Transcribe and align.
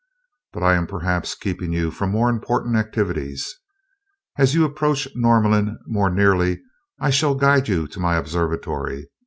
But 0.51 0.63
I 0.63 0.73
am 0.73 0.87
perhaps 0.87 1.35
keeping 1.35 1.71
you 1.73 1.91
from 1.91 2.09
more 2.09 2.27
important 2.31 2.75
activities. 2.75 3.53
As 4.35 4.55
you 4.55 4.65
approach 4.65 5.07
Norlamin 5.15 5.77
more 5.85 6.09
nearly, 6.09 6.59
I 6.99 7.11
shall 7.11 7.35
guide 7.35 7.67
you 7.67 7.85
to 7.85 7.99
my 7.99 8.15
observatory. 8.17 9.11